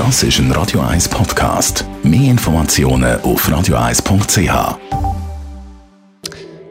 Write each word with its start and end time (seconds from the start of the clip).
Das 0.00 0.22
ist 0.22 0.38
ein 0.38 0.50
Radio 0.52 0.80
1 0.80 1.10
Podcast. 1.10 1.84
Mehr 2.02 2.30
Informationen 2.30 3.20
auf 3.20 3.46
radio1.ch. 3.46 4.78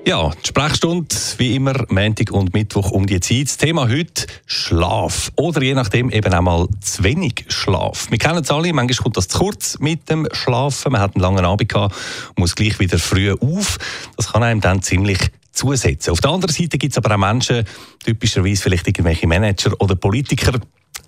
Ja, 0.07 0.31
die 0.31 0.47
Sprechstunde 0.47 1.15
wie 1.37 1.55
immer 1.55 1.85
Montag 1.89 2.31
und 2.31 2.55
Mittwoch 2.55 2.89
um 2.89 3.05
die 3.05 3.19
Zeit. 3.19 3.45
Das 3.45 3.57
Thema 3.57 3.87
heute 3.87 4.25
Schlaf 4.47 5.31
oder 5.35 5.61
je 5.61 5.75
nachdem 5.75 6.09
eben 6.09 6.33
auch 6.33 6.41
mal 6.41 6.67
zu 6.81 7.03
wenig 7.03 7.45
Schlaf. 7.49 8.09
Wir 8.09 8.17
kennen 8.17 8.39
es 8.39 8.49
alle, 8.49 8.73
manchmal 8.73 9.03
kommt 9.03 9.17
das 9.17 9.27
zu 9.27 9.37
kurz 9.37 9.77
mit 9.77 10.09
dem 10.09 10.27
Schlafen. 10.31 10.93
Man 10.93 11.01
hat 11.01 11.15
einen 11.15 11.21
langen 11.21 11.45
Abend 11.45 11.69
gehabt, 11.69 11.95
muss 12.35 12.55
gleich 12.55 12.79
wieder 12.79 12.97
früh 12.97 13.31
auf. 13.31 13.77
Das 14.17 14.33
kann 14.33 14.41
einem 14.41 14.59
dann 14.59 14.81
ziemlich 14.81 15.19
zusetzen. 15.51 16.13
Auf 16.13 16.21
der 16.21 16.31
anderen 16.31 16.55
Seite 16.55 16.79
gibt 16.79 16.93
es 16.93 16.97
aber 16.97 17.13
auch 17.13 17.19
Menschen, 17.19 17.63
typischerweise 18.03 18.63
vielleicht 18.63 18.87
irgendwelche 18.87 19.27
Manager 19.27 19.79
oder 19.79 19.95
Politiker, 19.95 20.53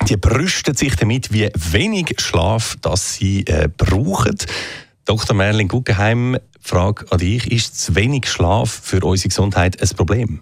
die 0.08 0.18
brüsten 0.18 0.76
sich 0.76 0.96
damit, 0.96 1.32
wie 1.32 1.50
wenig 1.54 2.16
Schlaf 2.20 2.78
das 2.82 3.16
sie 3.16 3.46
äh, 3.46 3.70
brauchen. 3.76 4.38
Dr. 5.06 5.36
Merlin 5.36 5.68
Guggenheim, 5.68 6.38
Frage 6.60 7.06
an 7.12 7.20
dich: 7.20 7.52
Ist 7.52 7.82
zu 7.82 7.96
wenig 7.96 8.28
Schlaf 8.30 8.70
für 8.84 9.02
unsere 9.02 9.30
Gesundheit 9.30 9.82
ein 9.82 9.90
Problem? 9.96 10.42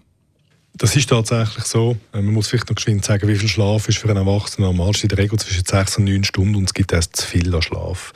Das 0.74 0.96
ist 0.96 1.10
tatsächlich 1.10 1.66
so. 1.66 1.98
Äh, 2.14 2.22
man 2.22 2.34
muss 2.34 2.48
vielleicht 2.48 2.70
noch 2.70 2.76
geschwind 2.76 3.04
sagen, 3.04 3.28
wie 3.28 3.36
viel 3.36 3.50
Schlaf 3.50 3.90
ist 3.90 3.98
für 3.98 4.10
einen 4.10 4.26
Erwachsenen 4.26 4.70
normal. 4.70 4.94
in 5.02 5.10
der 5.10 5.18
Regel 5.18 5.38
zwischen 5.38 5.66
6 5.66 5.98
und 5.98 6.06
9 6.06 6.24
Stunden 6.24 6.56
und 6.56 6.66
es 6.66 6.74
gibt 6.74 6.92
erst 6.92 7.18
zu 7.18 7.28
viel 7.28 7.54
an 7.54 7.62
Schlaf. 7.62 8.14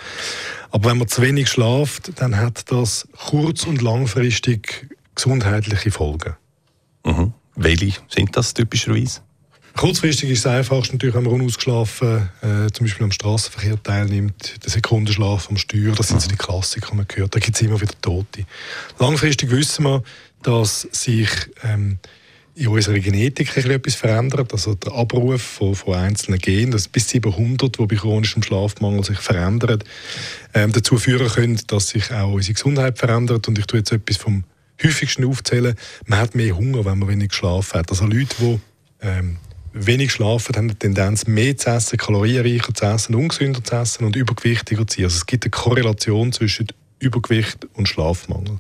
Aber 0.71 0.89
wenn 0.89 0.97
man 0.97 1.07
zu 1.07 1.21
wenig 1.21 1.49
schlaft, 1.49 2.11
dann 2.19 2.37
hat 2.37 2.71
das 2.71 3.07
kurz- 3.27 3.65
und 3.65 3.81
langfristig 3.81 4.87
gesundheitliche 5.13 5.91
Folgen. 5.91 6.35
Mhm. 7.05 7.33
Welche 7.55 7.99
sind 8.07 8.35
das 8.35 8.53
typischerweise? 8.53 9.21
Kurzfristig 9.75 10.29
ist 10.29 10.39
es 10.39 10.45
einfachst 10.45 10.93
natürlich, 10.93 11.15
wenn 11.15 11.23
man 11.23 11.33
unausgeschlafen 11.33 12.29
äh, 12.41 12.71
zum 12.71 12.85
Beispiel 12.85 13.05
am 13.05 13.11
Straßenverkehr 13.11 13.81
teilnimmt, 13.81 14.63
der 14.63 14.69
Sekundenschlaf 14.69 15.49
am 15.49 15.57
Steuer, 15.57 15.93
das 15.95 16.09
sind 16.09 16.21
so 16.21 16.29
die 16.29 16.35
Klassiker, 16.35 16.89
die 16.91 16.97
man 16.97 17.07
hört. 17.13 17.35
Da 17.35 17.39
gibt 17.39 17.55
es 17.55 17.61
immer 17.61 17.81
wieder 17.81 17.93
Tote. 18.01 18.45
Langfristig 18.99 19.49
wissen 19.49 19.85
wir, 19.85 20.03
dass 20.43 20.87
sich 20.91 21.29
ähm, 21.63 21.97
in 22.55 22.67
unserer 22.67 22.99
Genetik 22.99 23.55
etwas 23.57 23.95
verändert, 23.95 24.53
also 24.53 24.75
der 24.75 24.93
Abruf 24.93 25.41
von, 25.41 25.73
von 25.73 25.95
einzelnen 25.95 26.39
Genen, 26.39 26.71
das 26.71 26.87
bis 26.87 27.09
700, 27.09 27.79
die 27.79 27.85
bei 27.85 27.95
chronischem 27.95 28.43
Schlafmangel 28.43 29.03
sich 29.03 29.17
verändern, 29.17 29.83
ähm, 30.53 30.71
dazu 30.71 30.97
führen 30.97 31.29
können, 31.29 31.59
dass 31.67 31.87
sich 31.87 32.11
auch 32.11 32.31
unsere 32.31 32.53
Gesundheit 32.53 32.99
verändert. 32.99 33.47
Und 33.47 33.57
ich 33.57 33.65
tue 33.65 33.79
jetzt 33.79 33.91
etwas 33.91 34.17
vom 34.17 34.43
häufigsten 34.83 35.25
aufzählen. 35.25 35.75
Man 36.05 36.19
hat 36.19 36.35
mehr 36.35 36.55
Hunger, 36.55 36.85
wenn 36.85 36.99
man 36.99 37.09
wenig 37.09 37.29
geschlafen 37.29 37.79
hat. 37.79 37.89
Also 37.89 38.05
Leute, 38.05 38.35
die 38.39 38.59
ähm, 39.01 39.37
wenig 39.73 40.11
schlafen, 40.11 40.55
haben 40.55 40.67
die 40.69 40.75
Tendenz, 40.75 41.25
mehr 41.27 41.57
zu 41.57 41.69
essen, 41.69 41.97
kalorienreicher 41.97 42.73
zu 42.73 42.85
essen, 42.85 43.15
ungesünder 43.15 43.63
zu 43.63 43.75
essen 43.75 44.05
und 44.05 44.15
übergewichtiger 44.15 44.87
zu 44.87 44.97
sein. 44.97 45.05
Also 45.05 45.17
es 45.17 45.25
gibt 45.25 45.43
eine 45.43 45.51
Korrelation 45.51 46.31
zwischen 46.31 46.67
Übergewicht 46.99 47.67
und 47.73 47.87
Schlafmangel. 47.87 48.57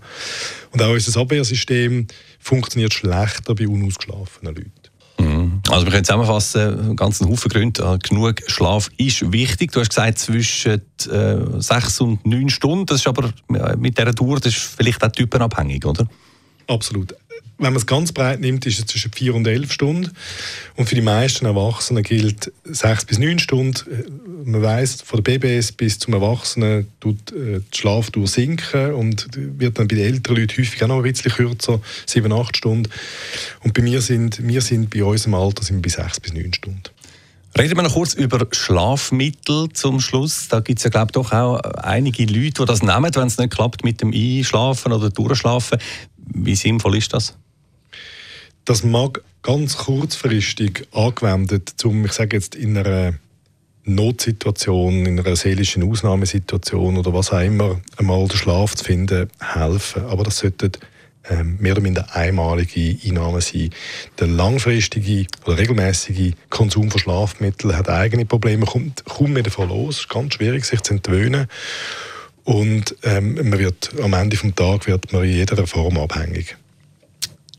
Und 0.71 0.81
auch 0.81 0.89
unser 0.89 1.21
Abwehrsystem 1.21 2.07
funktioniert 2.39 2.93
schlechter 2.93 3.55
bei 3.55 3.67
unausgeschlafenen 3.67 4.55
Leuten. 4.55 4.71
Mhm. 5.19 5.61
Also 5.69 5.85
wir 5.85 5.91
können 5.91 6.03
zusammenfassen, 6.03 6.95
ganzen 6.95 7.29
Haufen 7.29 7.49
Gründe. 7.49 7.99
Genug 8.03 8.41
Schlaf 8.47 8.89
ist 8.97 9.31
wichtig. 9.31 9.71
Du 9.71 9.79
hast 9.79 9.89
gesagt, 9.89 10.17
zwischen 10.19 10.81
äh, 11.09 11.37
sechs 11.59 12.01
und 12.01 12.25
neun 12.25 12.49
Stunden. 12.49 12.85
Das 12.85 12.99
ist 12.99 13.07
aber 13.07 13.31
mit 13.77 13.97
dieser 13.97 14.13
Tour 14.13 14.39
das 14.39 14.53
ist 14.53 14.75
vielleicht 14.75 15.03
auch 15.03 15.11
typenabhängig, 15.11 15.85
oder? 15.85 16.07
Absolut 16.67 17.13
wenn 17.63 17.73
man 17.73 17.79
es 17.79 17.85
ganz 17.85 18.11
breit 18.11 18.39
nimmt, 18.39 18.65
ist 18.65 18.79
es 18.79 18.85
zwischen 18.85 19.11
4 19.11 19.35
und 19.35 19.47
11 19.47 19.71
Stunden. 19.71 20.11
Und 20.75 20.87
für 20.87 20.95
die 20.95 21.01
meisten 21.01 21.45
Erwachsenen 21.45 22.03
gilt 22.03 22.51
6 22.65 23.05
bis 23.05 23.19
9 23.19 23.39
Stunden. 23.39 24.43
Man 24.45 24.61
weiß 24.61 25.01
von 25.03 25.23
der 25.23 25.31
BBS 25.31 25.71
bis 25.71 25.99
zum 25.99 26.13
Erwachsenen 26.13 26.87
tut 26.99 27.31
äh, 27.31 27.61
die 27.73 27.77
Schlafdauer 27.77 28.27
sinken 28.27 28.93
und 28.93 29.27
wird 29.35 29.79
dann 29.79 29.87
bei 29.87 29.95
den 29.95 30.05
älteren 30.05 30.37
Leuten 30.37 30.61
häufig 30.61 30.83
auch 30.83 30.87
noch 30.87 30.97
ein 30.97 31.11
bisschen 31.11 31.31
kürzer, 31.31 31.81
7, 32.05 32.31
8 32.31 32.57
Stunden. 32.57 32.89
Und 33.61 33.73
bei 33.73 33.81
mir 33.81 34.01
sind, 34.01 34.45
wir 34.45 34.61
sind 34.61 34.89
bei 34.89 35.03
unserem 35.03 35.35
Alter 35.35 35.63
sind 35.63 35.81
bei 35.81 35.89
6 35.89 36.19
bis 36.19 36.33
9 36.33 36.53
Stunden. 36.53 36.83
Reden 37.55 37.77
wir 37.77 37.83
noch 37.83 37.93
kurz 37.93 38.15
über 38.15 38.47
Schlafmittel 38.51 39.69
zum 39.73 39.99
Schluss. 39.99 40.47
Da 40.47 40.59
gibt 40.59 40.79
es 40.79 40.85
ja, 40.85 40.89
glaube 40.89 41.09
ich, 41.09 41.11
doch 41.11 41.31
auch 41.31 41.59
einige 41.59 42.25
Leute, 42.25 42.61
die 42.61 42.65
das 42.65 42.81
nehmen, 42.81 43.13
wenn 43.13 43.27
es 43.27 43.37
nicht 43.37 43.53
klappt 43.53 43.83
mit 43.83 44.01
dem 44.01 44.11
Einschlafen 44.11 44.91
oder 44.91 45.11
Durchschlafen. 45.11 45.77
Wie 46.17 46.55
sinnvoll 46.55 46.97
ist 46.97 47.13
das? 47.13 47.35
Das 48.65 48.83
mag 48.83 49.21
ganz 49.41 49.77
kurzfristig 49.77 50.87
angewendet, 50.93 51.73
um, 51.83 52.05
ich 52.05 52.13
sage 52.13 52.37
jetzt, 52.37 52.55
in 52.55 52.77
einer 52.77 53.13
Notsituation, 53.83 55.05
in 55.05 55.19
einer 55.19 55.35
seelischen 55.35 55.83
Ausnahmesituation 55.83 56.97
oder 56.97 57.13
was 57.13 57.31
auch 57.33 57.41
immer, 57.41 57.81
einmal 57.97 58.27
den 58.27 58.37
Schlaf 58.37 58.75
zu 58.75 58.85
finden, 58.85 59.29
helfen. 59.41 60.05
Aber 60.05 60.23
das 60.23 60.37
sollte 60.37 60.71
ähm, 61.29 61.57
mehr 61.59 61.73
oder 61.73 61.81
minder 61.81 62.15
einmalige 62.15 62.97
Einnahmen 63.05 63.41
sein. 63.41 63.71
Der 64.19 64.27
langfristige 64.27 65.27
oder 65.45 65.57
regelmäßige 65.57 66.33
Konsum 66.49 66.89
von 66.89 66.99
Schlafmitteln 66.99 67.75
hat 67.75 67.89
eigene 67.89 68.25
Probleme, 68.25 68.65
kommt 68.65 69.03
kaum 69.05 69.33
mehr 69.33 69.43
davon 69.43 69.69
los. 69.69 69.95
Es 69.95 70.01
ist 70.03 70.09
ganz 70.09 70.35
schwierig, 70.35 70.63
sich 70.63 70.81
zu 70.81 70.93
entwöhnen. 70.93 71.47
Und 72.45 72.95
ähm, 73.03 73.35
man 73.35 73.59
wird, 73.59 73.91
am 74.01 74.13
Ende 74.13 74.37
des 74.37 74.55
Tages 74.55 74.87
wird 74.87 75.11
man 75.11 75.23
in 75.23 75.31
jeder 75.31 75.67
Form 75.67 75.97
abhängig. 75.97 76.57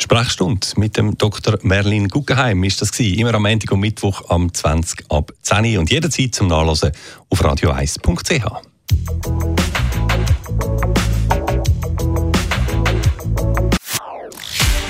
Die 0.01 0.05
Sprechstunde 0.05 0.67
mit 0.77 0.97
dem 0.97 1.17
Dr. 1.17 1.59
Merlin 1.63 2.09
Guggenheim 2.09 2.65
ist 2.65 2.81
das 2.83 2.93
gewesen. 2.93 3.19
Immer 3.19 3.35
am 3.35 3.43
Montag 3.43 3.71
und 3.73 3.81
Mittwoch 3.81 4.29
am 4.29 4.53
20 4.53 5.05
ab 5.11 5.33
10 5.43 5.79
und 5.79 5.91
jederzeit 5.91 6.35
zum 6.35 6.49
Nachlesen 6.49 6.93
auf 7.31 7.41
radio1.ch. 7.41 8.45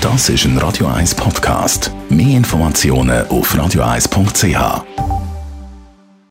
Das 0.01 0.29
ist 0.29 0.45
ein 0.45 0.57
Radio 0.57 0.87
1 0.87 1.15
Podcast. 1.15 1.91
Mehr 2.09 2.37
Informationen 2.37 3.27
auf 3.27 3.53
radio1.ch. 3.53 5.14